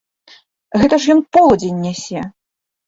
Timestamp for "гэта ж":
0.83-1.17